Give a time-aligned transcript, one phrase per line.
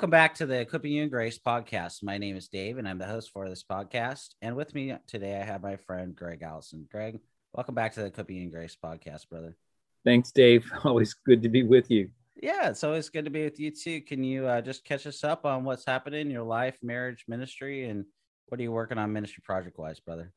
[0.00, 2.02] Welcome back to the Equipping You in Grace podcast.
[2.02, 4.28] My name is Dave, and I'm the host for this podcast.
[4.40, 6.88] And with me today, I have my friend Greg Allison.
[6.90, 7.20] Greg,
[7.52, 9.58] welcome back to the Equipping You in Grace podcast, brother.
[10.02, 10.64] Thanks, Dave.
[10.84, 12.08] Always good to be with you.
[12.42, 14.00] Yeah, it's always good to be with you too.
[14.00, 17.86] Can you uh, just catch us up on what's happening in your life, marriage, ministry,
[17.86, 18.06] and
[18.46, 20.32] what are you working on ministry project wise, brother?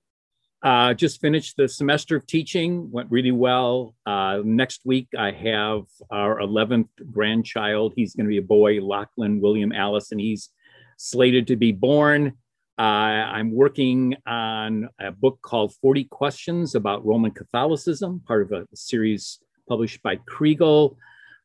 [0.64, 3.94] Uh, just finished the semester of teaching, went really well.
[4.06, 7.92] Uh, next week, I have our 11th grandchild.
[7.98, 10.20] He's going to be a boy, Lachlan William Allison.
[10.20, 10.52] He's
[10.96, 12.38] slated to be born.
[12.80, 18.66] Uh, I'm working on a book called 40 Questions about Roman Catholicism, part of a
[18.74, 20.96] series published by Kregel.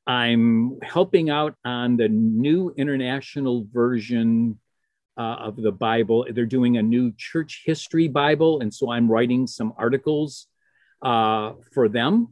[0.06, 4.60] I'm helping out on the new international version
[5.18, 6.24] uh, of the Bible.
[6.30, 10.46] They're doing a new church history Bible, and so I'm writing some articles
[11.02, 12.28] uh, for them.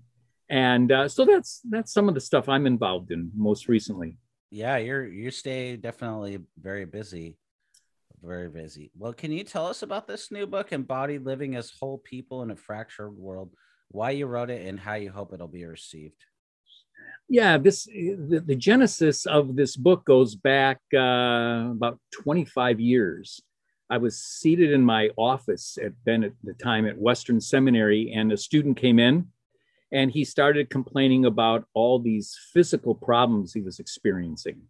[0.48, 4.16] And uh, so that's that's some of the stuff I'm involved in most recently.
[4.50, 7.36] Yeah, you're you stay definitely very busy,
[8.22, 8.92] very busy.
[8.96, 12.52] Well, can you tell us about this new book, Embodied Living as Whole People in
[12.52, 13.52] a Fractured World?
[13.88, 16.24] Why you wrote it and how you hope it'll be received?
[17.28, 23.40] Yeah this the, the, genesis of this book goes back uh, about 25 years.
[23.88, 28.32] I was seated in my office at then at the time at western seminary and
[28.32, 29.28] a student came in
[29.92, 34.62] and he started complaining about all these physical problems he was experiencing.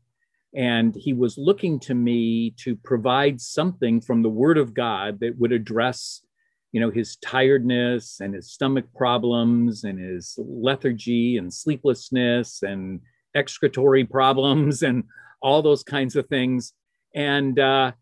[0.54, 5.38] And he was looking to me to provide something from the word of god that
[5.38, 6.22] would address
[6.72, 13.00] you know his tiredness and his stomach problems and his lethargy and sleeplessness and
[13.34, 15.04] excretory problems and
[15.40, 16.72] all those kinds of things
[17.14, 17.92] and uh,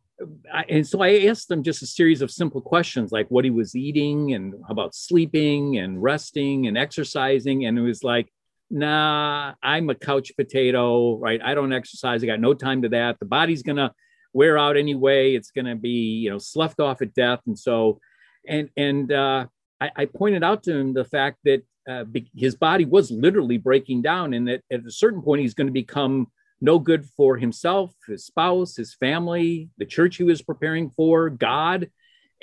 [0.52, 3.50] I, and so I asked him just a series of simple questions like what he
[3.50, 7.66] was eating and about sleeping and resting and exercising.
[7.66, 8.32] And it was like,
[8.70, 11.40] nah, I'm a couch potato, right?
[11.42, 12.22] I don't exercise.
[12.22, 13.18] I got no time to that.
[13.18, 13.92] The body's going to
[14.32, 15.34] wear out anyway.
[15.34, 17.40] It's going to be, you know, sloughed off at death.
[17.46, 18.00] And so
[18.46, 19.46] and and uh,
[19.80, 24.02] I, I, pointed out to him the fact that uh, his body was literally breaking
[24.02, 26.28] down, and that at a certain point he's going to become
[26.60, 31.90] no good for himself, his spouse, his family, the church he was preparing for, God.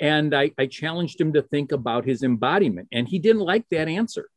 [0.00, 3.88] And I, I challenged him to think about his embodiment, and he didn't like that
[3.88, 4.28] answer.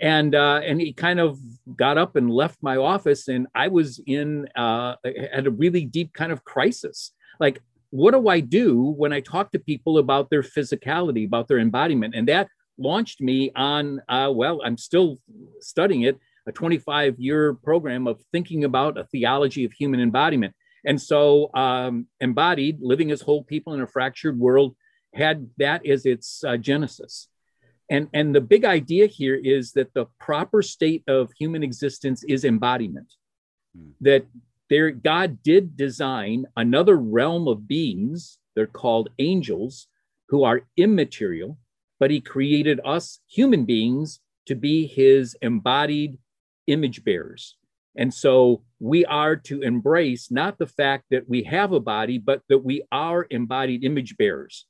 [0.00, 1.38] And uh, and he kind of
[1.76, 6.12] got up and left my office, and I was in uh, at a really deep
[6.12, 7.12] kind of crisis.
[7.38, 7.60] Like
[7.94, 12.16] what do I do when I talk to people about their physicality, about their embodiment?
[12.16, 15.20] And that launched me on, uh, well, I'm still
[15.60, 16.18] studying it,
[16.48, 20.56] a 25 year program of thinking about a theology of human embodiment.
[20.84, 24.74] And so, um, embodied, living as whole people in a fractured world,
[25.14, 27.28] had that as its uh, genesis.
[27.88, 32.44] And, and the big idea here is that the proper state of human existence is
[32.44, 33.14] embodiment.
[33.76, 33.90] Hmm.
[34.00, 34.26] That
[34.70, 38.38] there God did design another realm of beings.
[38.54, 39.88] They're called angels
[40.28, 41.58] who are immaterial,
[42.00, 46.18] but he created us human beings to be his embodied
[46.66, 47.56] image bearers.
[47.96, 52.42] And so we are to embrace not the fact that we have a body, but
[52.48, 54.66] that we are embodied image bearers.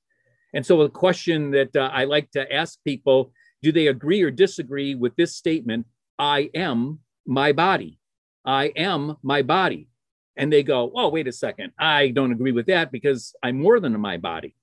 [0.53, 3.33] And so, a question that uh, I like to ask people
[3.63, 5.87] do they agree or disagree with this statement?
[6.19, 7.99] I am my body.
[8.45, 9.89] I am my body.
[10.37, 11.73] And they go, oh, wait a second.
[11.79, 14.57] I don't agree with that because I'm more than my body.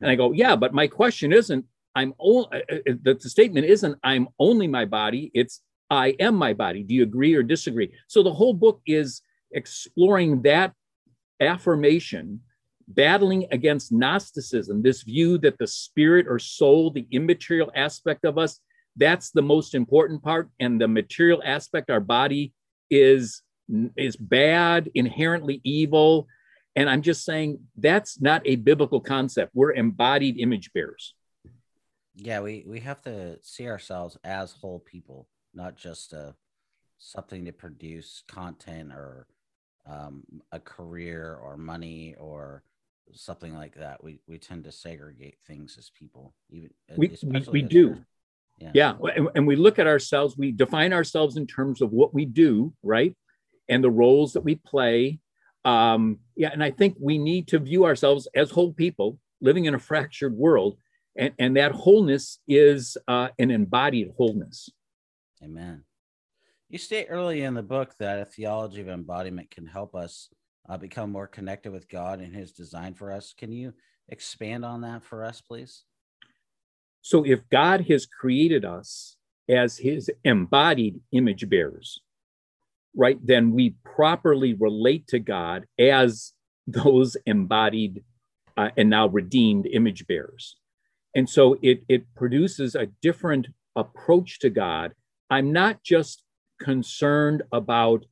[0.00, 1.64] And I go, yeah, but my question isn't,
[1.94, 5.30] I'm only, uh, uh, the, the statement isn't, I'm only my body.
[5.34, 6.84] It's, I am my body.
[6.84, 7.92] Do you agree or disagree?
[8.06, 10.72] So the whole book is exploring that
[11.40, 12.40] affirmation,
[12.86, 18.60] battling against Gnosticism, this view that the spirit or soul, the immaterial aspect of us,
[18.96, 20.48] that's the most important part.
[20.60, 22.52] And the material aspect, our body,
[22.90, 23.42] is
[23.96, 26.26] is bad, inherently evil.
[26.76, 29.52] And I'm just saying that's not a biblical concept.
[29.54, 31.14] We're embodied image bearers.
[32.14, 36.32] Yeah, we, we have to see ourselves as whole people, not just uh,
[36.98, 39.26] something to produce content or
[39.86, 40.22] um,
[40.52, 42.62] a career or money or
[43.12, 44.02] something like that.
[44.02, 46.34] We we tend to segregate things as people.
[46.50, 48.04] Even we we, we do.
[48.60, 48.70] Yeah.
[48.74, 48.94] yeah.
[49.16, 52.74] And, and we look at ourselves, we define ourselves in terms of what we do,
[52.82, 53.16] right?
[53.68, 55.20] And the roles that we play.
[55.64, 56.50] Um, yeah.
[56.52, 60.34] And I think we need to view ourselves as whole people living in a fractured
[60.34, 60.76] world.
[61.16, 64.68] And, and that wholeness is uh, an embodied wholeness.
[65.42, 65.84] Amen.
[66.68, 70.28] You state early in the book that a theology of embodiment can help us
[70.68, 73.34] uh, become more connected with God and His design for us.
[73.36, 73.74] Can you
[74.08, 75.84] expand on that for us, please?
[77.02, 79.16] So, if God has created us
[79.48, 82.00] as His embodied image bearers,
[82.94, 86.32] right, then we properly relate to God as
[86.66, 88.04] those embodied
[88.56, 90.56] uh, and now redeemed image bearers.
[91.14, 94.92] And so it, it produces a different approach to God.
[95.28, 96.22] I'm not just
[96.60, 98.04] concerned about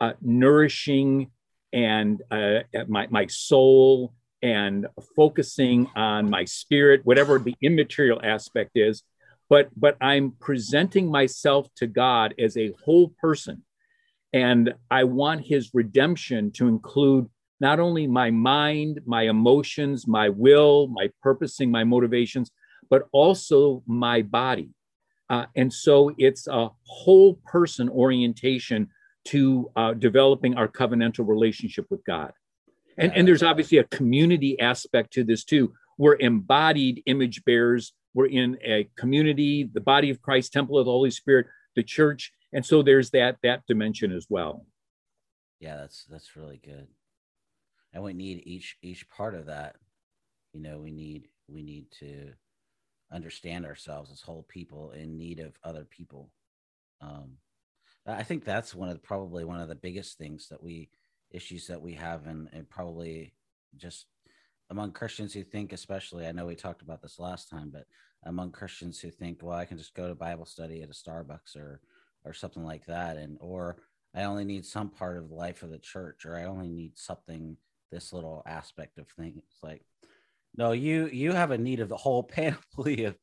[0.00, 1.30] uh, nourishing
[1.72, 4.12] and uh, my, my soul
[4.44, 4.86] and
[5.16, 9.02] focusing on my spirit, whatever the immaterial aspect is,
[9.48, 13.64] but but I'm presenting myself to God as a whole person.
[14.34, 17.28] And I want his redemption to include
[17.60, 22.50] not only my mind, my emotions, my will, my purposing, my motivations,
[22.90, 24.70] but also my body.
[25.30, 28.90] Uh, and so it's a whole person orientation
[29.26, 32.32] to uh, developing our covenantal relationship with God.
[32.96, 35.72] And, and there's obviously a community aspect to this too.
[35.98, 37.92] We're embodied image bearers.
[38.14, 42.32] We're in a community, the body of Christ, temple of the Holy Spirit, the church.
[42.52, 44.66] And so there's that that dimension as well.
[45.60, 46.86] Yeah, that's that's really good.
[47.92, 49.76] And we need each each part of that.
[50.52, 52.32] You know, we need we need to
[53.12, 56.30] understand ourselves as whole people in need of other people.
[57.00, 57.38] Um,
[58.06, 60.90] I think that's one of the, probably one of the biggest things that we
[61.34, 63.34] issues that we have, and, and probably
[63.76, 64.06] just
[64.70, 67.84] among Christians who think, especially, I know we talked about this last time, but
[68.24, 71.56] among Christians who think, well, I can just go to Bible study at a Starbucks
[71.56, 71.80] or
[72.26, 73.76] or something like that, and or
[74.14, 76.96] I only need some part of the life of the church, or I only need
[76.96, 77.56] something
[77.92, 79.42] this little aspect of things.
[79.62, 79.82] Like,
[80.56, 83.16] no, you you have a need of the whole panoply of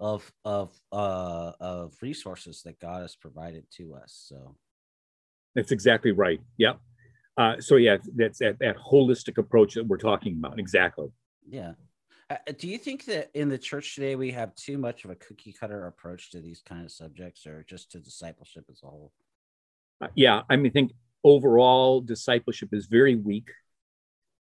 [0.00, 4.24] of of uh of resources that God has provided to us.
[4.28, 4.56] So
[5.54, 6.40] that's exactly right.
[6.58, 6.78] Yep.
[7.38, 10.58] Uh, so yeah, that's that, that holistic approach that we're talking about.
[10.58, 11.06] Exactly.
[11.48, 11.72] Yeah.
[12.28, 15.14] Uh, do you think that in the church today we have too much of a
[15.14, 19.12] cookie cutter approach to these kind of subjects, or just to discipleship as a whole?
[20.00, 20.92] Uh, yeah, I mean, I think
[21.22, 23.48] overall discipleship is very weak.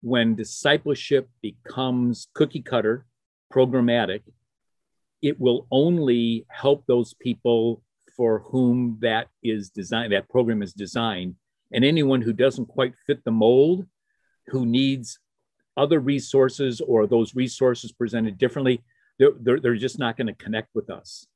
[0.00, 3.06] When discipleship becomes cookie cutter,
[3.52, 4.23] programmatic,
[5.20, 7.82] it will only help those people
[8.17, 11.35] for whom that is designed, that program is designed.
[11.75, 13.87] And anyone who doesn't quite fit the mold,
[14.47, 15.19] who needs
[15.76, 18.82] other resources or those resources presented differently,
[19.19, 21.26] they're, they're, they're just not going to connect with us.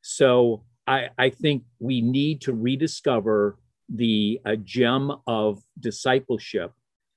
[0.00, 3.58] So I, I think we need to rediscover
[3.88, 6.72] the uh, gem of discipleship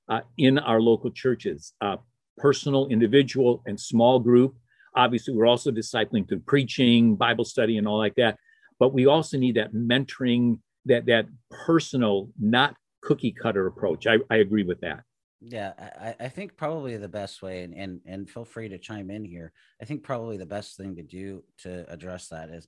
[0.08, 1.96] uh, in our local churches, uh,
[2.36, 4.56] personal, individual, and small group
[4.96, 8.38] Obviously, we're also discipling through preaching, Bible study, and all like that.
[8.78, 11.26] But we also need that mentoring, that that
[11.66, 14.06] personal, not cookie cutter approach.
[14.06, 15.02] I, I agree with that.
[15.40, 19.10] Yeah, I, I think probably the best way, and, and and feel free to chime
[19.10, 19.52] in here.
[19.80, 22.66] I think probably the best thing to do to address that is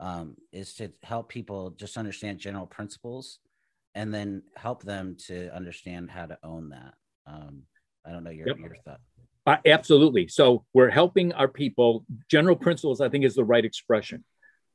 [0.00, 3.38] um, is to help people just understand general principles,
[3.94, 6.94] and then help them to understand how to own that.
[7.26, 7.62] Um,
[8.04, 8.58] I don't know your yep.
[8.58, 9.00] your thought.
[9.46, 10.28] Uh, absolutely.
[10.28, 12.04] So we're helping our people.
[12.28, 14.24] General principles, I think, is the right expression.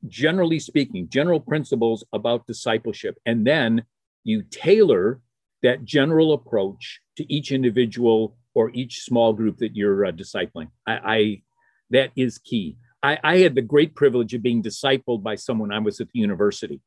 [0.07, 3.17] Generally speaking, general principles about discipleship.
[3.25, 3.83] And then
[4.24, 5.22] you tailor
[5.62, 10.69] that general approach to each individual or each small group that you're uh, discipling.
[10.86, 11.41] I, I,
[11.89, 12.77] that is key.
[13.01, 16.19] I, I had the great privilege of being discipled by someone I was at the
[16.19, 16.81] university,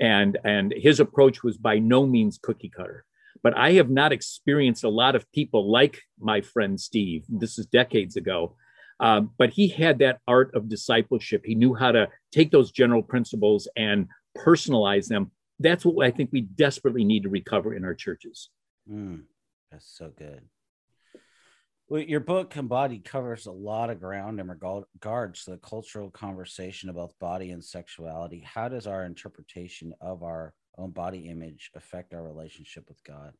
[0.00, 3.04] and and his approach was by no means cookie cutter.
[3.42, 7.24] But I have not experienced a lot of people like my friend Steve.
[7.28, 8.56] This is decades ago.
[9.02, 11.42] Um, but he had that art of discipleship.
[11.44, 14.06] He knew how to take those general principles and
[14.38, 15.32] personalize them.
[15.58, 18.48] That's what I think we desperately need to recover in our churches.
[18.90, 19.24] Mm,
[19.70, 20.42] that's so good.
[21.88, 26.88] Well, your book embodied covers a lot of ground in regards to the cultural conversation
[26.88, 28.42] about body and sexuality.
[28.46, 33.34] How does our interpretation of our own body image affect our relationship with God?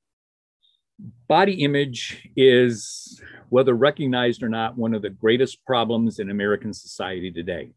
[1.28, 7.30] Body image is, whether recognized or not, one of the greatest problems in American society
[7.30, 7.70] today,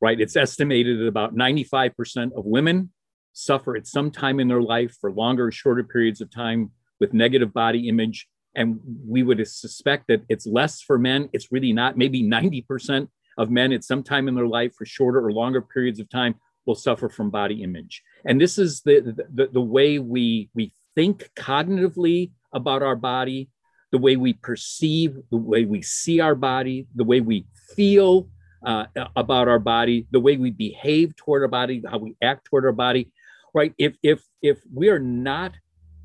[0.00, 0.20] right?
[0.20, 2.92] It's estimated that about 95% of women
[3.32, 6.70] suffer at some time in their life for longer or shorter periods of time
[7.00, 8.26] with negative body image.
[8.54, 11.28] And we would suspect that it's less for men.
[11.32, 13.08] It's really not, maybe 90%.
[13.38, 16.34] of men at some time in their life for shorter or longer periods of time
[16.66, 18.02] will suffer from body image.
[18.24, 23.48] And this is the, the, the way we, we think cognitively about our body,
[23.92, 28.28] the way we perceive, the way we see our body, the way we feel
[28.64, 28.86] uh,
[29.16, 32.72] about our body, the way we behave toward our body, how we act toward our
[32.72, 33.10] body,
[33.54, 33.72] right?
[33.78, 35.54] If if if we are not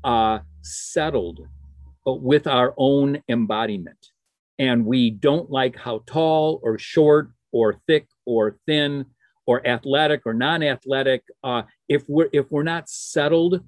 [0.02, 1.40] uh, settled
[2.06, 4.10] with our own embodiment,
[4.58, 9.06] and we don't like how tall or short or thick or thin
[9.46, 13.60] or athletic or non-athletic, uh, if we're if we're not settled,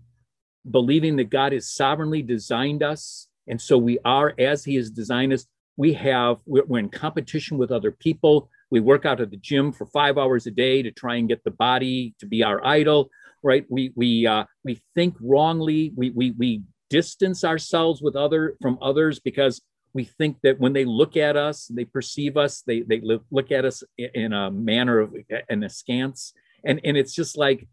[0.71, 5.33] believing that God has sovereignly designed us, and so we are as He has designed
[5.33, 5.47] us,
[5.77, 9.87] we have we're in competition with other people we work out at the gym for
[9.87, 13.11] five hours a day to try and get the body to be our idol,
[13.43, 13.65] right?
[13.69, 15.93] We we uh, we think wrongly.
[15.97, 20.85] We we we distance ourselves with other from others because we think that when they
[20.85, 25.15] look at us, they perceive us, they they look at us in a manner of
[25.49, 26.33] in askance,
[26.65, 27.69] and and it's just like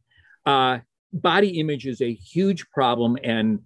[0.46, 0.80] uh,
[1.14, 3.60] body image is a huge problem and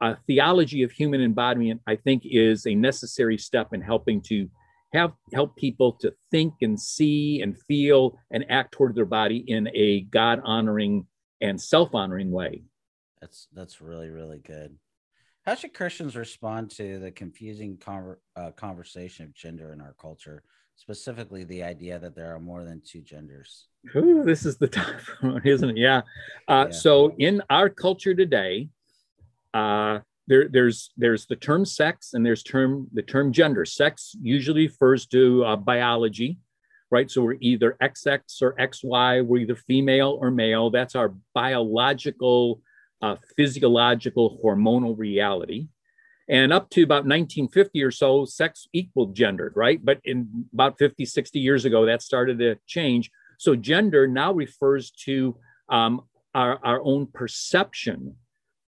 [0.00, 4.48] a theology of human embodiment, I think, is a necessary step in helping to
[4.92, 9.68] have help people to think and see and feel and act toward their body in
[9.74, 11.06] a God honoring
[11.40, 12.64] and self honoring way.
[13.20, 14.76] That's that's really really good.
[15.44, 20.44] How should Christians respond to the confusing conver- uh, conversation of gender in our culture,
[20.76, 23.66] specifically the idea that there are more than two genders?
[23.96, 25.76] Ooh, this is the tough one, isn't it?
[25.76, 26.02] Yeah.
[26.46, 26.70] Uh, yeah.
[26.70, 28.68] So in our culture today,
[29.52, 33.64] uh, there, there's there's the term sex and there's term the term gender.
[33.64, 36.38] Sex usually refers to uh, biology,
[36.92, 37.10] right?
[37.10, 39.26] So we're either XX or XY.
[39.26, 40.70] We're either female or male.
[40.70, 42.62] That's our biological,
[43.02, 45.68] uh, physiological, hormonal reality.
[46.28, 49.84] And up to about 1950 or so, sex equaled gendered, right?
[49.84, 53.10] But in about 50, 60 years ago, that started to change.
[53.38, 55.36] So gender now refers to
[55.68, 56.02] um,
[56.34, 58.14] our, our own perception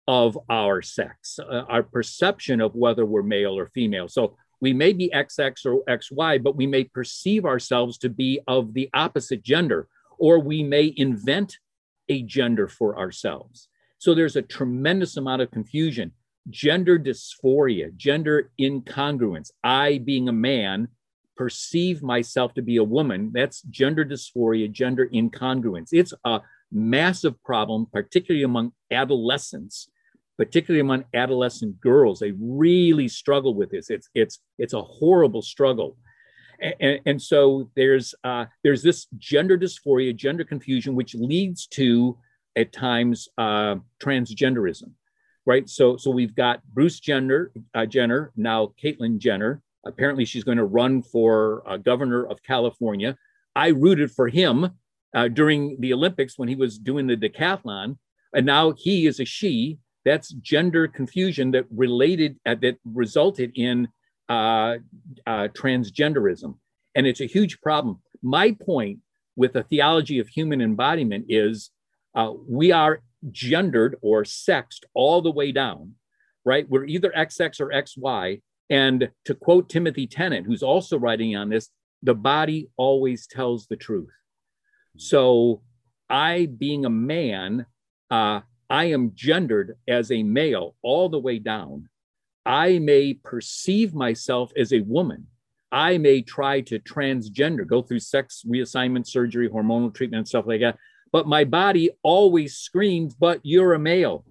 [0.07, 4.09] of our sex, uh, our perception of whether we're male or female.
[4.09, 8.75] So we may be XX or XY, but we may perceive ourselves to be of
[8.75, 11.59] the opposite gender, or we may invent
[12.09, 13.69] a gender for ourselves.
[13.99, 16.13] So there's a tremendous amount of confusion.
[16.51, 19.51] Gender dysphoria, gender incongruence.
[19.63, 20.89] I, being a man,
[21.37, 23.31] perceive myself to be a woman.
[23.35, 25.89] That's gender dysphoria, gender incongruence.
[25.93, 26.41] It's a
[26.73, 29.89] massive problem, particularly among adolescents
[30.39, 32.21] particularly among adolescent girls.
[32.21, 33.91] They really struggle with this.
[33.91, 35.97] It's it's it's a horrible struggle.
[36.61, 42.17] And, and so there's uh, there's this gender dysphoria, gender confusion, which leads to
[42.59, 44.91] at times uh, transgenderism,
[45.47, 45.69] right?
[45.69, 49.63] So so we've got Bruce Jenner, uh, Jenner now Caitlyn Jenner.
[49.87, 53.17] Apparently, she's going to run for uh, governor of California.
[53.55, 54.71] I rooted for him
[55.15, 57.97] uh, during the Olympics when he was doing the decathlon,
[58.35, 63.89] and now he is a she that's gender confusion that related uh, that resulted in
[64.29, 64.77] uh,
[65.27, 66.57] transgenderism,
[66.97, 68.01] and it's a huge problem.
[68.21, 68.99] My point
[69.37, 71.71] with the theology of human embodiment is
[72.19, 75.95] uh, we are gendered or sexed all the way down,
[76.45, 76.69] right?
[76.69, 78.43] We're either XX or XY.
[78.71, 81.71] And to quote Timothy Tennent, who's also writing on this,
[82.03, 84.11] the body always tells the truth.
[84.97, 85.63] So
[86.11, 87.67] I, being a man,
[88.11, 91.89] uh, I am gendered as a male all the way down.
[92.45, 95.29] I may perceive myself as a woman.
[95.71, 100.63] I may try to transgender, go through sex reassignment surgery, hormonal treatment, and stuff like
[100.63, 100.79] that.
[101.13, 104.25] But my body always screams, but you're a male.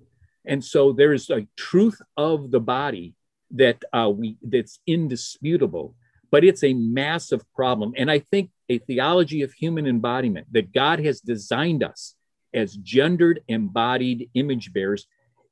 [0.46, 3.16] And so there's a truth of the body
[3.52, 5.96] that uh, we that's indisputable,
[6.32, 7.94] but it's a massive problem.
[7.98, 12.16] And I think a theology of human embodiment that God has designed us
[12.54, 15.06] as gendered embodied image bearers,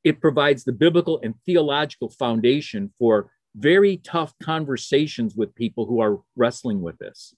[0.03, 6.19] it provides the biblical and theological foundation for very tough conversations with people who are
[6.35, 7.33] wrestling with this.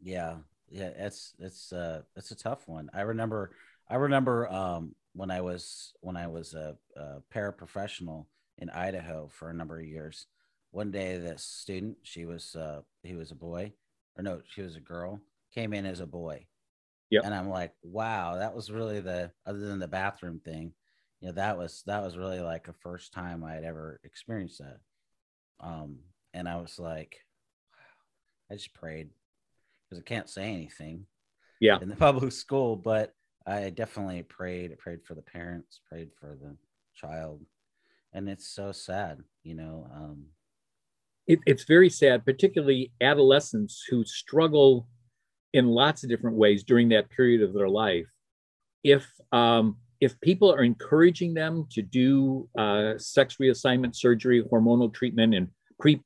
[0.00, 0.36] Yeah,
[0.68, 2.90] yeah, it's it's uh it's a tough one.
[2.94, 3.52] I remember
[3.88, 8.26] I remember um when I was when I was a, a paraprofessional
[8.58, 10.26] in Idaho for a number of years.
[10.70, 13.72] One day, this student, she was uh he was a boy,
[14.16, 15.20] or no, she was a girl,
[15.54, 16.46] came in as a boy,
[17.10, 17.20] yeah.
[17.24, 20.72] And I'm like, wow, that was really the other than the bathroom thing,
[21.20, 24.58] you know, that was that was really like a first time I had ever experienced
[24.58, 24.78] that.
[25.60, 26.00] Um,
[26.34, 27.16] and I was like,
[27.72, 29.10] wow, I just prayed
[29.88, 31.06] because I can't say anything.
[31.60, 31.78] Yeah.
[31.80, 33.14] In the public school, but
[33.46, 34.72] I definitely prayed.
[34.72, 36.56] I prayed for the parents, prayed for the
[36.94, 37.44] child,
[38.12, 39.88] and it's so sad, you know.
[39.94, 40.26] Um,
[41.26, 44.88] it, it's very sad, particularly adolescents who struggle
[45.52, 48.06] in lots of different ways during that period of their life.
[48.84, 55.34] If um, if people are encouraging them to do uh, sex reassignment surgery, hormonal treatment,
[55.34, 55.48] and
[55.80, 56.02] pre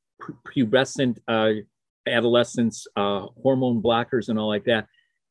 [0.55, 1.63] pubescent uh,
[2.11, 4.87] adolescents, uh, hormone blockers, and all like that,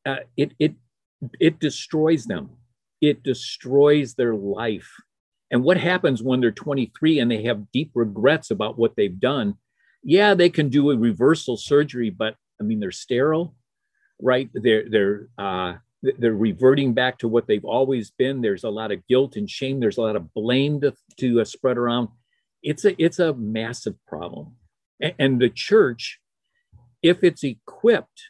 [0.06, 0.74] uh, it it
[1.38, 2.50] it destroys them.
[3.00, 4.90] It destroys their life.
[5.50, 9.54] And what happens when they're 23 and they have deep regrets about what they've done?
[10.02, 13.54] Yeah, they can do a reversal surgery, but I mean they're sterile,
[14.20, 14.48] right?
[14.54, 18.40] They're they're uh, they're reverting back to what they've always been.
[18.40, 19.80] There's a lot of guilt and shame.
[19.80, 22.08] There's a lot of blame to, to uh, spread around.
[22.62, 24.56] It's a it's a massive problem,
[25.00, 26.20] and, and the church,
[27.02, 28.22] if it's equipped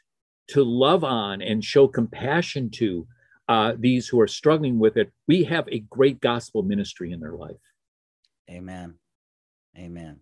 [0.49, 3.07] to love on and show compassion to
[3.49, 7.35] uh, these who are struggling with it, we have a great gospel ministry in their
[7.35, 7.57] life.
[8.49, 8.95] Amen.
[9.77, 10.21] Amen.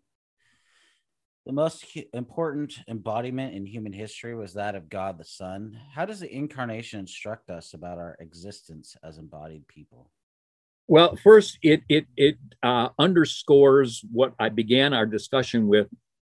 [1.46, 5.78] The most important embodiment in human history was that of God the Son.
[5.94, 10.10] How does the incarnation instruct us about our existence as embodied people?
[10.88, 15.86] Well, first, it it it uh, underscores what I began our discussion with.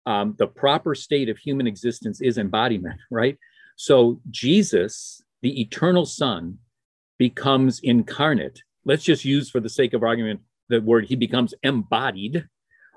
[0.10, 3.38] Um, the proper state of human existence is embodiment, right?
[3.76, 6.58] So Jesus, the eternal Son,
[7.20, 8.58] becomes incarnate.
[8.86, 12.48] Let's just use, for the sake of argument, the word he becomes embodied,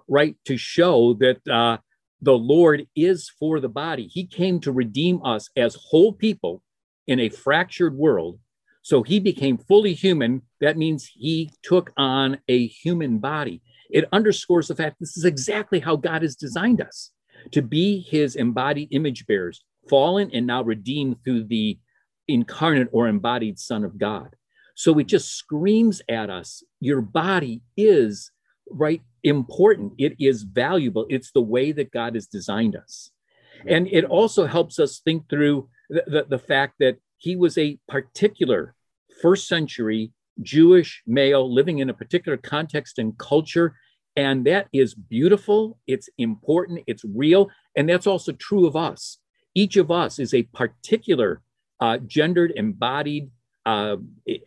[0.09, 0.37] right?
[0.47, 1.77] To show that uh,
[2.23, 4.07] the Lord is for the body.
[4.07, 6.63] He came to redeem us as whole people
[7.07, 8.39] in a fractured world.
[8.83, 10.43] So he became fully human.
[10.63, 13.61] That means he took on a human body.
[13.93, 17.11] It underscores the fact this is exactly how God has designed us
[17.53, 21.79] to be his embodied image bearers, fallen and now redeemed through the
[22.27, 24.35] incarnate or embodied Son of God.
[24.75, 28.31] So it just screams at us your body is
[28.71, 29.93] right important.
[29.99, 31.07] It is valuable.
[31.09, 33.11] It's the way that god has designed us.
[33.67, 37.79] And it also helps us think through the, the, the fact that he was a
[37.87, 38.75] particular
[39.21, 43.75] first century jewish male living in a particular context and culture
[44.17, 49.19] and that is beautiful it's important it's real and that's also true of us
[49.55, 51.43] each of us is a particular
[51.81, 53.31] uh, gendered embodied
[53.67, 53.97] uh,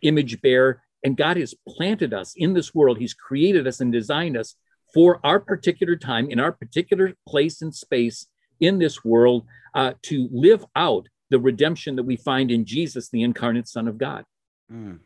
[0.02, 2.98] image bearer and God has planted us in this world.
[2.98, 4.56] He's created us and designed us
[4.92, 8.26] for our particular time, in our particular place and space
[8.58, 9.44] in this world,
[9.74, 13.98] uh, to live out the redemption that we find in Jesus, the incarnate Son of
[13.98, 14.24] God.
[14.72, 14.98] Mm.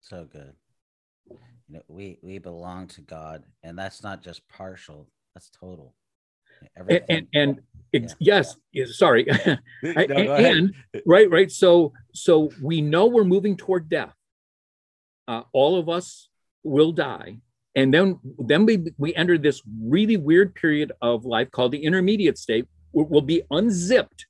[0.00, 0.54] So good.
[1.28, 1.38] You
[1.76, 5.94] know, we we belong to God, and that's not just partial; that's total.
[6.76, 7.04] Everything.
[7.08, 7.60] And and,
[7.94, 8.42] and yeah.
[8.72, 10.74] yes, sorry, no, and, and
[11.06, 11.50] right, right.
[11.50, 14.14] So so we know we're moving toward death
[15.30, 16.28] uh, all of us
[16.64, 17.38] will die
[17.76, 22.36] and then then we we enter this really weird period of life called the intermediate
[22.36, 24.26] state We'll be unzipped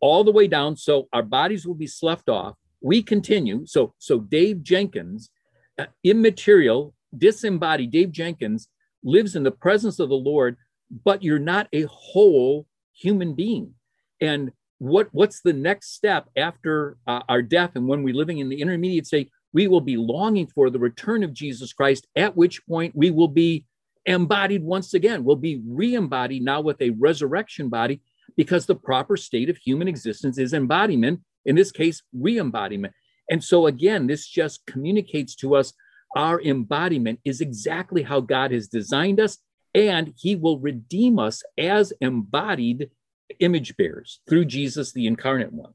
[0.00, 3.66] all the way down so our bodies will be sloughed off we continue.
[3.66, 5.30] So so dave jenkins
[5.78, 8.68] uh, immaterial disembodied dave jenkins
[9.02, 10.56] lives in the presence of the lord
[10.90, 13.74] but you're not a whole human being.
[14.20, 18.48] And what what's the next step after uh, our death and when we're living in
[18.48, 19.30] the intermediate state?
[19.52, 23.28] We will be longing for the return of Jesus Christ, at which point we will
[23.28, 23.64] be
[24.06, 25.24] embodied once again.
[25.24, 28.00] We'll be re embodied now with a resurrection body
[28.36, 32.94] because the proper state of human existence is embodiment, in this case, re embodiment.
[33.30, 35.72] And so, again, this just communicates to us
[36.16, 39.38] our embodiment is exactly how God has designed us,
[39.74, 42.90] and He will redeem us as embodied
[43.38, 45.72] image bearers through Jesus, the incarnate one.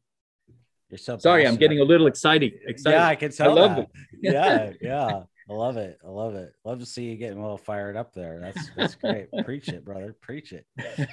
[0.89, 1.47] You're so sorry.
[1.47, 2.53] I'm getting a little excited.
[2.67, 2.97] Excited.
[2.97, 3.57] Yeah, I can tell.
[3.57, 3.81] I love that.
[3.81, 3.89] it.
[4.21, 5.21] yeah, yeah.
[5.49, 5.99] I love it.
[6.03, 6.53] I love it.
[6.63, 8.39] Love to see you getting a little fired up there.
[8.41, 9.27] That's that's great.
[9.45, 10.15] Preach it, brother.
[10.21, 10.65] Preach it.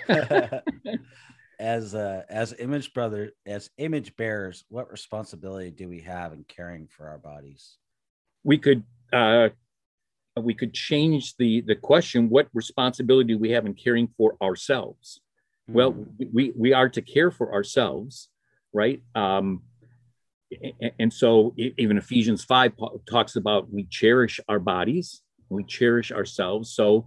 [1.62, 6.88] as uh, as image brother, as image bearers, what responsibility do we have in caring
[6.88, 7.78] for our bodies?
[8.44, 9.50] We could uh,
[10.36, 15.20] we could change the the question: What responsibility do we have in caring for ourselves?
[15.70, 15.74] Mm.
[15.74, 16.24] Well, hmm.
[16.32, 18.28] we we are to care for ourselves
[18.72, 19.02] right?
[19.14, 19.62] Um,
[20.98, 22.72] and so even Ephesians 5
[23.08, 26.74] talks about we cherish our bodies, we cherish ourselves.
[26.74, 27.06] So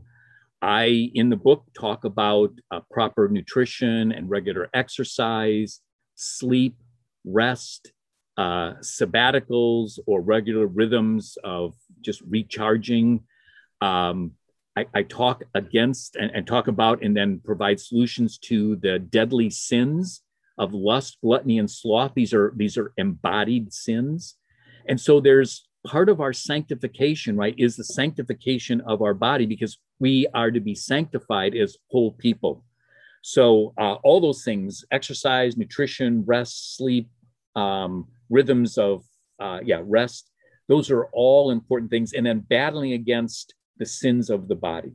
[0.66, 5.80] I, in the book, talk about uh, proper nutrition and regular exercise,
[6.16, 6.76] sleep,
[7.24, 7.92] rest,
[8.36, 13.22] uh, sabbaticals, or regular rhythms of just recharging.
[13.80, 14.32] Um,
[14.76, 19.52] I, I, talk against and, and talk about and then provide solutions to the deadly
[19.52, 20.24] sins
[20.58, 22.14] of lust, gluttony, and sloth.
[22.16, 24.36] These are these are embodied sins.
[24.90, 29.78] And so there's part of our sanctification, right, is the sanctification of our body because
[30.00, 32.64] we are to be sanctified as whole people.
[33.22, 37.10] So uh, all those things, exercise, nutrition, rest, sleep,
[37.56, 39.04] um, rhythms of
[39.40, 40.30] uh, yeah rest.
[40.68, 44.94] Those are all important things, and then battling against the sins of the body.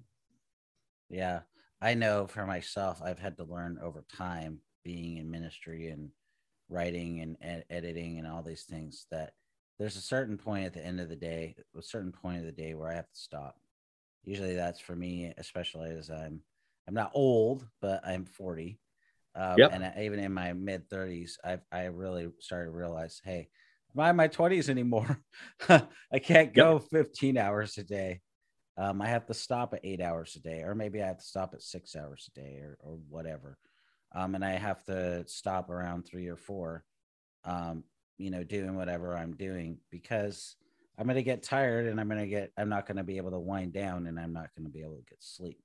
[1.08, 1.40] Yeah,
[1.80, 6.10] I know for myself, I've had to learn over time being in ministry and
[6.68, 9.32] writing and ed- editing and all these things that
[9.78, 12.52] there's a certain point at the end of the day, a certain point of the
[12.52, 13.56] day where I have to stop.
[14.24, 16.42] Usually that's for me, especially as I'm
[16.88, 18.78] I'm not old, but I'm 40.
[19.34, 19.72] Um, yep.
[19.72, 23.48] And even in my mid 30s, I I really started to realize, hey,
[23.90, 25.22] I'm not in my 20s anymore.
[25.68, 26.88] I can't go yep.
[26.90, 28.20] 15 hours a day.
[28.76, 31.24] Um, I have to stop at eight hours a day, or maybe I have to
[31.24, 33.58] stop at six hours a day, or or whatever.
[34.14, 36.84] Um, and I have to stop around three or four,
[37.44, 37.84] um,
[38.18, 40.56] you know, doing whatever I'm doing because
[40.98, 43.16] I'm going to get tired and I'm going to get, I'm not going to be
[43.16, 45.58] able to wind down and I'm not going to be able to get sleep.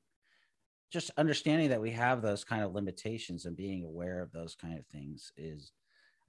[0.91, 4.77] Just understanding that we have those kind of limitations and being aware of those kind
[4.79, 5.71] of things is,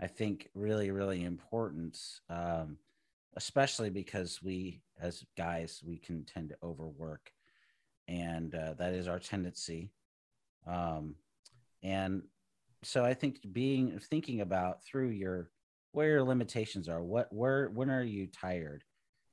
[0.00, 1.98] I think, really, really important.
[2.28, 2.78] Um,
[3.37, 7.30] especially because we, as guys, we can tend to overwork,
[8.09, 9.90] and uh, that is our tendency.
[10.66, 11.14] Um,
[11.82, 12.22] and
[12.82, 15.50] so I think being thinking about through your
[15.96, 18.85] where your limitations are, what where when are you tired?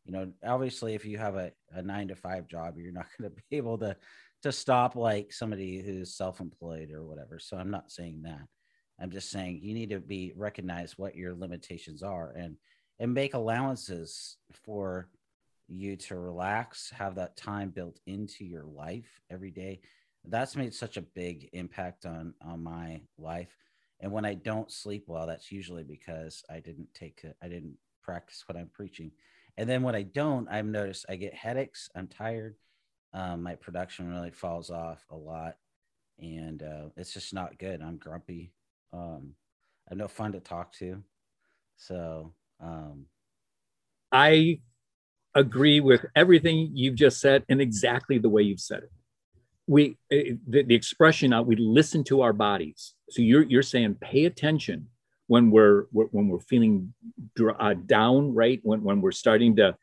[0.05, 3.29] You know, obviously if you have a, a nine to five job, you're not going
[3.29, 3.95] to be able to
[4.43, 7.39] to stop like somebody who's self-employed or whatever.
[7.39, 8.41] So I'm not saying that.
[8.99, 12.57] I'm just saying you need to be recognize what your limitations are and
[12.99, 15.09] and make allowances for
[15.67, 19.79] you to relax, have that time built into your life every day
[20.25, 23.55] that's made such a big impact on on my life
[23.99, 28.43] and when i don't sleep well that's usually because i didn't take i didn't practice
[28.47, 29.11] what i'm preaching.
[29.57, 32.55] And then when i don't i've noticed i get headaches i'm tired
[33.13, 35.55] um, my production really falls off a lot
[36.19, 37.81] and uh, it's just not good.
[37.81, 38.53] I'm grumpy
[38.91, 39.33] um,
[39.89, 41.03] i'm no fun to talk to.
[41.77, 43.05] So um,
[44.11, 44.59] i
[45.35, 48.91] agree with everything you've just said and exactly the way you've said it
[49.67, 52.93] we eh, the, the expression we listen to our bodies.
[53.09, 54.87] So you're you're saying pay attention
[55.27, 56.93] when we're, when we're feeling
[57.59, 58.59] uh, down right?
[58.63, 59.75] When, when we're starting to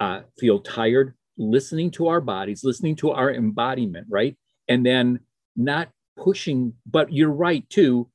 [0.00, 4.36] uh, feel tired listening to our bodies listening to our embodiment right?
[4.68, 5.20] And then
[5.56, 8.08] not pushing but you're right too.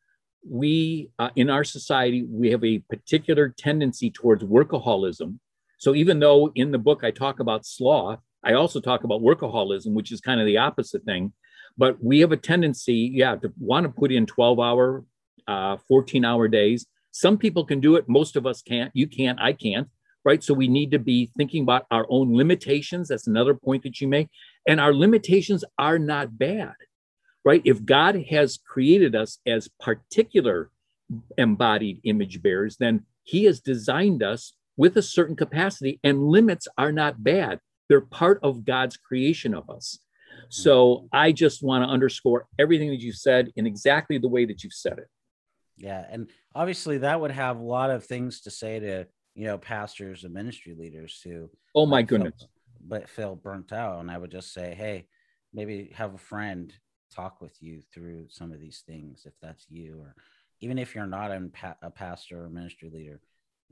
[0.46, 5.40] We uh, in our society we have a particular tendency towards workaholism.
[5.78, 9.94] So even though in the book i talk about sloth I also talk about workaholism,
[9.94, 11.34] which is kind of the opposite thing.
[11.78, 15.04] But we have a tendency, yeah, to want to put in 12 hour,
[15.48, 16.86] uh, 14 hour days.
[17.12, 18.08] Some people can do it.
[18.08, 18.92] Most of us can't.
[18.94, 19.40] You can't.
[19.42, 19.88] I can't.
[20.26, 20.44] Right.
[20.44, 23.10] So we need to be thinking about our own limitations.
[23.10, 24.30] That's another point that you make.
[24.68, 26.74] And our limitations are not bad.
[27.44, 27.62] Right.
[27.66, 30.70] If God has created us as particular
[31.38, 36.92] embodied image bearers, then he has designed us with a certain capacity, and limits are
[36.92, 37.60] not bad.
[37.90, 40.00] They're part of God's creation of us.
[40.50, 41.06] So mm-hmm.
[41.14, 44.74] I just want to underscore everything that you said in exactly the way that you've
[44.74, 45.08] said it.
[45.78, 46.06] Yeah.
[46.10, 50.24] And obviously, that would have a lot of things to say to, you know, pastors
[50.24, 52.50] and ministry leaders who, oh my goodness, feel,
[52.88, 54.00] but feel burnt out.
[54.00, 55.08] And I would just say, hey,
[55.54, 56.72] maybe have a friend
[57.14, 60.16] talk with you through some of these things if that's you, or
[60.62, 61.32] even if you're not
[61.82, 63.20] a pastor or ministry leader,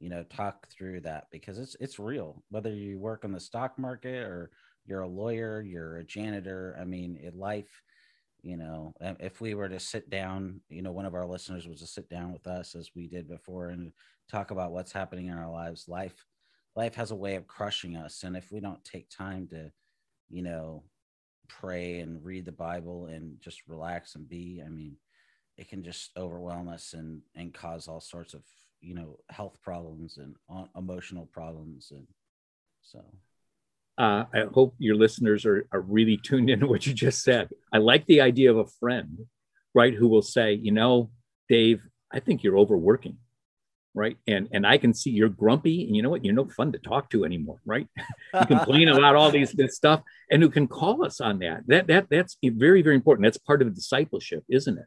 [0.01, 3.77] you know talk through that because it's it's real whether you work on the stock
[3.77, 4.51] market or
[4.85, 7.81] you're a lawyer you're a janitor i mean in life
[8.41, 11.79] you know if we were to sit down you know one of our listeners was
[11.79, 13.91] to sit down with us as we did before and
[14.29, 16.25] talk about what's happening in our lives life
[16.75, 18.23] life has a way of crushing us.
[18.23, 19.71] And if we don't take time to
[20.29, 20.83] you know
[21.49, 24.95] pray and read the bible and just relax and be i mean
[25.57, 28.41] it can just overwhelm us and and cause all sorts of
[28.81, 30.35] you know health problems and
[30.75, 32.07] emotional problems and
[32.81, 33.03] so.
[33.97, 37.49] Uh, i hope your listeners are, are really tuned in to what you just said.
[37.71, 39.19] I like the idea of a friend
[39.73, 41.11] right who will say you know
[41.47, 43.17] dave i think you're overworking
[43.93, 44.17] right?
[44.27, 46.79] And and i can see you're grumpy and you know what you're no fun to
[46.79, 47.87] talk to anymore right?
[48.33, 51.63] You complain about all these this stuff and who can call us on that.
[51.67, 53.25] That that that's very very important.
[53.25, 54.85] That's part of discipleship isn't it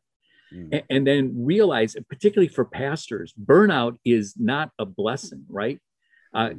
[0.55, 0.83] mm.
[0.91, 5.81] and then realize, particularly for pastors, burnout is not a blessing, right?
[6.35, 6.51] Uh,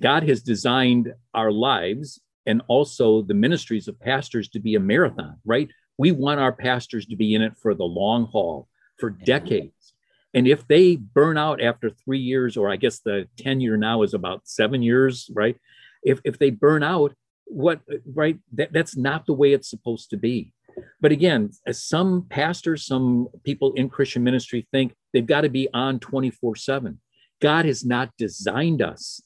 [0.00, 5.36] God has designed our lives and also the ministries of pastors to be a marathon,
[5.44, 5.68] right?
[5.98, 9.94] We want our pastors to be in it for the long haul, for decades.
[10.32, 14.14] And if they burn out after three years, or I guess the tenure now is
[14.14, 15.56] about seven years, right?
[16.02, 17.14] If, if they burn out,
[17.46, 17.80] what,
[18.14, 18.38] right?
[18.52, 20.52] That, that's not the way it's supposed to be.
[21.00, 25.98] But again, some pastors, some people in Christian ministry think They've got to be on
[25.98, 27.00] 24 7.
[27.40, 29.22] God has not designed us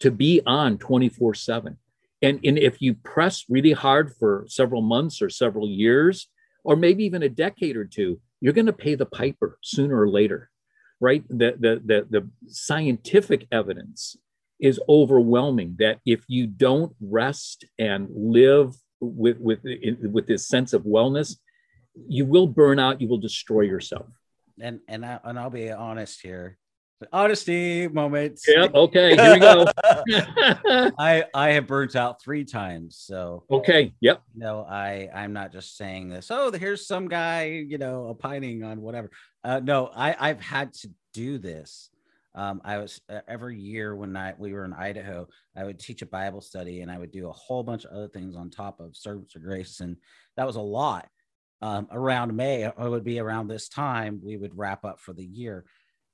[0.00, 1.76] to be on 24 7.
[2.22, 6.28] And, and if you press really hard for several months or several years,
[6.64, 10.08] or maybe even a decade or two, you're going to pay the piper sooner or
[10.08, 10.48] later,
[10.98, 11.22] right?
[11.28, 14.16] The, the, the, the scientific evidence
[14.58, 19.60] is overwhelming that if you don't rest and live with, with,
[20.02, 21.36] with this sense of wellness,
[22.08, 24.06] you will burn out, you will destroy yourself.
[24.60, 26.58] And, and, I, and I'll be honest here
[27.12, 28.40] honesty moment.
[28.46, 28.74] Yep.
[28.74, 29.16] Okay.
[29.16, 29.66] Here we go.
[30.98, 32.96] I I have burnt out three times.
[32.98, 33.92] So okay.
[34.00, 34.22] Yep.
[34.34, 36.30] You know, I I'm not just saying this.
[36.30, 39.10] Oh, here's some guy, you know, opining on whatever.
[39.42, 41.90] Uh, no, I I've had to do this.
[42.34, 46.02] Um, I was uh, every year when I we were in Idaho, I would teach
[46.02, 48.80] a Bible study and I would do a whole bunch of other things on top
[48.80, 49.96] of Servants of Grace, and
[50.36, 51.08] that was a lot.
[51.62, 55.24] Um, around May, it would be around this time we would wrap up for the
[55.24, 55.64] year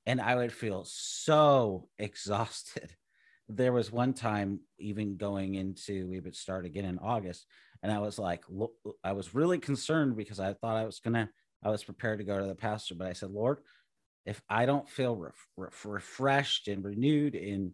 [0.05, 2.95] and I would feel so exhausted.
[3.47, 7.45] There was one time, even going into, we would start again in August,
[7.83, 8.43] and I was like,
[9.03, 11.29] I was really concerned because I thought I was gonna,
[11.63, 13.57] I was prepared to go to the pastor, but I said, Lord,
[14.25, 17.73] if I don't feel ref- ref- refreshed and renewed in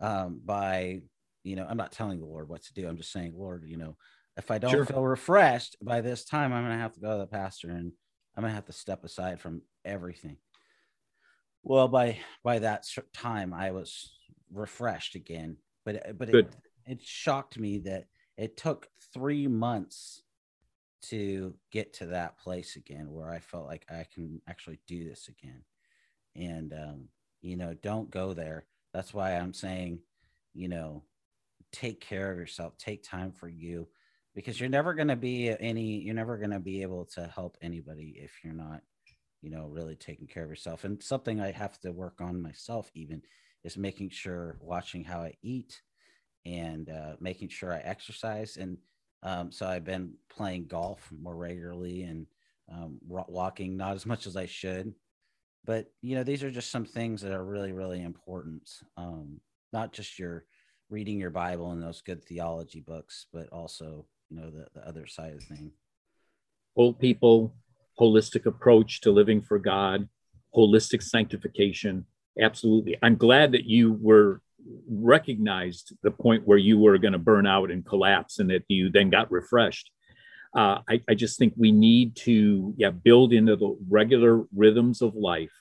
[0.00, 1.02] um, by,
[1.42, 2.86] you know, I'm not telling the Lord what to do.
[2.86, 3.96] I'm just saying, Lord, you know,
[4.36, 4.84] if I don't sure.
[4.84, 7.92] feel refreshed by this time, I'm gonna have to go to the pastor and
[8.36, 10.36] I'm gonna have to step aside from everything
[11.62, 14.12] well by by that time i was
[14.52, 16.48] refreshed again but but it,
[16.86, 18.06] it shocked me that
[18.36, 20.22] it took three months
[21.02, 25.28] to get to that place again where i felt like i can actually do this
[25.28, 25.62] again
[26.36, 27.08] and um,
[27.40, 29.98] you know don't go there that's why i'm saying
[30.54, 31.02] you know
[31.72, 33.86] take care of yourself take time for you
[34.34, 37.56] because you're never going to be any you're never going to be able to help
[37.60, 38.80] anybody if you're not
[39.40, 40.84] you know, really taking care of yourself.
[40.84, 43.22] And something I have to work on myself, even,
[43.64, 45.80] is making sure, watching how I eat
[46.44, 48.56] and uh, making sure I exercise.
[48.56, 48.78] And
[49.22, 52.26] um, so I've been playing golf more regularly and
[52.72, 54.92] um, walking, not as much as I should.
[55.68, 58.70] But, you know, these are just some things that are really, really important.
[58.96, 59.38] Um,
[59.70, 60.46] not just your
[60.88, 65.06] reading your Bible and those good theology books, but also, you know, the, the other
[65.06, 65.72] side of the thing.
[66.74, 67.54] Old people
[68.00, 70.08] holistic approach to living for God,
[70.56, 72.06] holistic sanctification.
[72.40, 72.96] Absolutely.
[73.02, 74.40] I'm glad that you were
[74.88, 78.88] recognized the point where you were going to burn out and collapse and that you
[78.90, 79.90] then got refreshed.
[80.56, 85.14] Uh, I, I, just think we need to yeah, build into the regular rhythms of
[85.14, 85.52] life,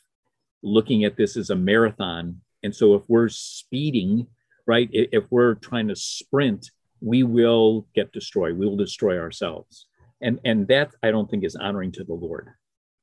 [0.63, 2.41] looking at this as a marathon.
[2.63, 4.27] And so if we're speeding,
[4.65, 6.71] right, if we're trying to sprint,
[7.01, 8.57] we will get destroyed.
[8.57, 9.87] We will destroy ourselves.
[10.21, 12.49] And and that i don't think is honoring to the lord.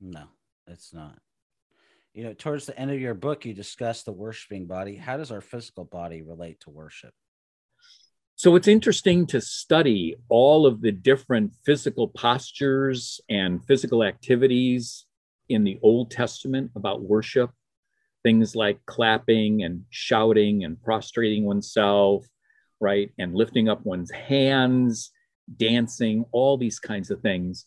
[0.01, 0.25] No
[0.67, 1.17] it's not.
[2.13, 4.95] You know towards the end of your book you discuss the worshiping body.
[4.95, 7.13] How does our physical body relate to worship
[8.45, 15.07] so it's interesting to study all of the different physical postures and physical activities
[15.49, 17.49] in the old testament about worship
[18.21, 22.23] things like clapping and shouting and prostrating oneself
[22.79, 25.11] right and lifting up one's hands
[25.57, 27.65] dancing, all these kinds of things.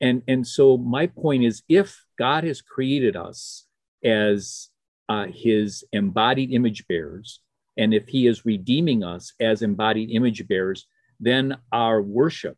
[0.00, 3.66] And, and so my point is if God has created us
[4.04, 4.68] as
[5.08, 7.40] uh, his embodied image bearers,
[7.76, 10.86] and if he is redeeming us as embodied image bearers,
[11.18, 12.56] then our worship,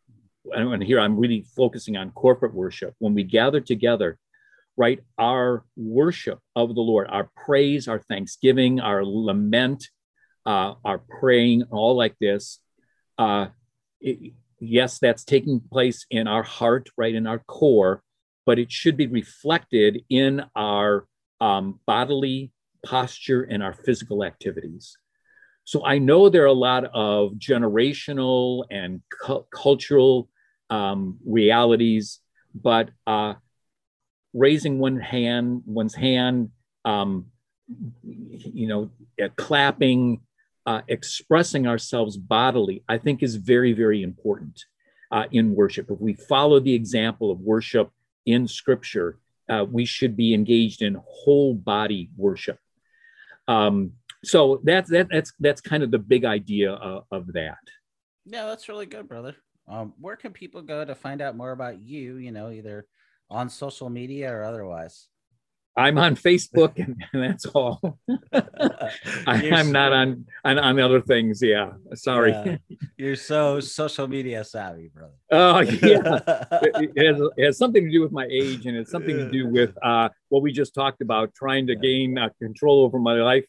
[0.53, 4.19] and here I'm really focusing on corporate worship, when we gather together,
[4.77, 9.89] right, our worship of the Lord, our praise, our thanksgiving, our lament,
[10.47, 12.59] uh, our praying, all like this,
[13.19, 13.47] uh,
[14.01, 18.03] it, yes, that's taking place in our heart, right in our core,
[18.47, 21.07] but it should be reflected in our
[21.41, 22.53] um, bodily
[22.85, 24.97] posture and our physical activities.
[25.65, 30.29] So I know there are a lot of generational and cu- cultural
[30.71, 32.21] um, realities,
[32.55, 33.35] but uh,
[34.35, 36.51] raising one hand, one's hand,
[36.85, 37.27] um,
[38.03, 38.91] you know,
[39.23, 40.21] uh, clapping,
[40.67, 44.65] uh, expressing ourselves bodily, I think is very, very important
[45.11, 45.91] uh, in worship.
[45.91, 47.91] If we follow the example of worship
[48.27, 49.19] in Scripture,
[49.49, 52.59] uh, we should be engaged in whole body worship.
[53.49, 53.93] Um,
[54.25, 57.59] so that's that, that's that's kind of the big idea of, of that.
[58.25, 59.35] Yeah, that's really good, brother.
[59.69, 62.17] Um, where can people go to find out more about you?
[62.17, 62.87] You know, either
[63.31, 65.09] on social media or otherwise.
[65.77, 67.99] I'm on Facebook, and, and that's all.
[69.27, 71.41] I, am not on, on on other things.
[71.43, 72.33] Yeah, sorry.
[72.33, 72.57] Yeah.
[72.97, 75.13] You're so social media savvy, brother.
[75.31, 76.21] Oh yeah,
[76.63, 79.31] it, it, has, it, has, something to do with my age, and it's something to
[79.31, 83.15] do with uh, what we just talked about, trying to gain uh, control over my
[83.15, 83.47] life.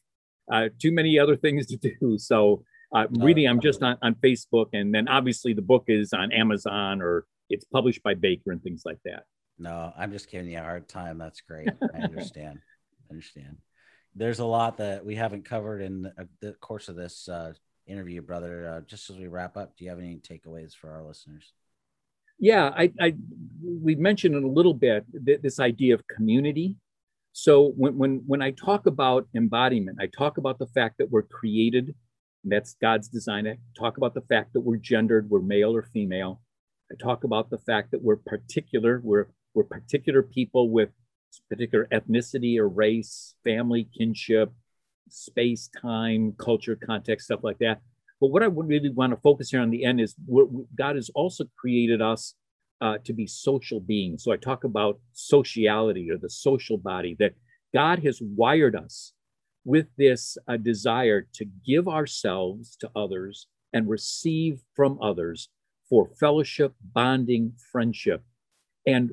[0.51, 2.17] Uh, too many other things to do.
[2.17, 2.63] So
[2.95, 7.01] uh, really, I'm just on, on Facebook, and then obviously the book is on Amazon
[7.01, 9.23] or it's published by Baker and things like that.
[9.63, 11.17] No, I'm just giving you a hard time.
[11.17, 11.69] That's great.
[11.95, 12.59] I understand.
[13.09, 13.55] I understand.
[14.13, 17.53] There's a lot that we haven't covered in the course of this uh,
[17.87, 18.67] interview, brother.
[18.67, 21.53] Uh, just as we wrap up, do you have any takeaways for our listeners?
[22.39, 23.15] Yeah, I, I
[23.63, 25.05] we mentioned it a little bit
[25.41, 26.75] this idea of community.
[27.31, 31.23] So when when when I talk about embodiment, I talk about the fact that we're
[31.23, 31.95] created.
[32.43, 33.47] That's God's design.
[33.47, 36.41] I talk about the fact that we're gendered, we're male or female.
[36.91, 40.89] I talk about the fact that we're particular, we're we're particular people with
[41.49, 44.51] particular ethnicity or race, family, kinship,
[45.09, 47.81] space, time, culture, context, stuff like that.
[48.19, 50.15] But what I really want to focus here on the end is
[50.77, 52.35] God has also created us
[52.81, 54.23] uh, to be social beings.
[54.23, 57.33] So I talk about sociality or the social body, that
[57.73, 59.13] God has wired us
[59.65, 65.49] with this uh, desire to give ourselves to others and receive from others
[65.89, 68.23] for fellowship, bonding, friendship.
[68.85, 69.11] And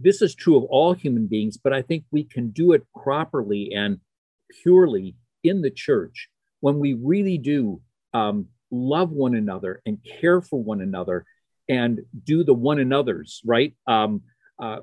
[0.00, 3.72] this is true of all human beings, but I think we can do it properly
[3.74, 3.98] and
[4.62, 6.28] purely in the church
[6.60, 7.80] when we really do
[8.14, 11.24] um, love one another and care for one another
[11.68, 14.22] and do the one another's right um,
[14.60, 14.78] uh,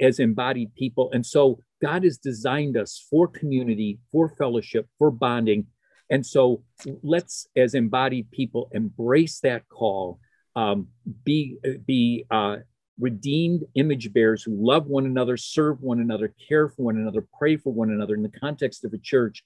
[0.00, 1.10] as embodied people.
[1.12, 5.66] And so God has designed us for community, for fellowship, for bonding.
[6.10, 6.64] And so
[7.02, 10.20] let's, as embodied people, embrace that call.
[10.56, 10.88] Um,
[11.24, 12.56] be be uh,
[13.00, 17.56] redeemed image bearers who love one another, serve one another, care for one another, pray
[17.56, 19.42] for one another in the context of a church.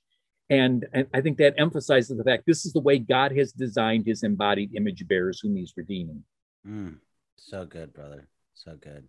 [0.51, 4.07] And, and I think that emphasizes the fact this is the way God has designed
[4.07, 6.23] his embodied image bearers whom he's redeeming.
[6.67, 6.99] Mm,
[7.37, 8.29] so good, brother.
[8.53, 9.09] So good.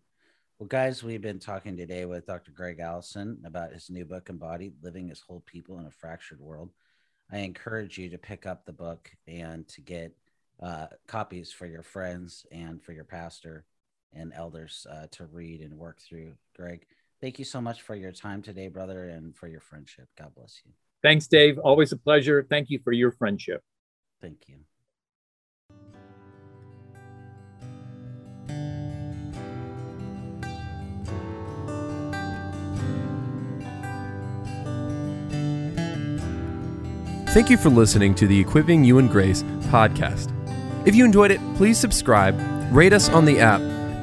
[0.59, 2.51] Well, guys, we've been talking today with Dr.
[2.51, 6.71] Gregg Allison about his new book, Embodied Living as Whole People in a Fractured World.
[7.29, 10.15] I encourage you to pick up the book and to get
[10.61, 13.65] uh, copies for your friends and for your pastor
[14.15, 16.33] and elders uh, to read and work through.
[16.55, 16.85] Gregg,
[17.21, 20.07] thank you so much for your time today, brother, and for your friendship.
[20.17, 20.71] God bless you.
[21.01, 21.59] Thanks, Dave.
[21.59, 22.45] Always a pleasure.
[22.49, 23.61] Thank you for your friendship.
[24.21, 24.55] Thank you.
[37.35, 40.31] Thank you for listening to the Equipping You in Grace podcast.
[40.87, 42.39] If you enjoyed it, please subscribe,
[42.73, 43.59] rate us on the app,